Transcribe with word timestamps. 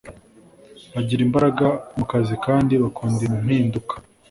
bagira 0.93 1.21
imbaraga 1.27 1.65
mu 1.97 2.05
kazi 2.11 2.35
kandi 2.45 2.73
bakunda 2.83 3.21
impinduka 3.29 3.93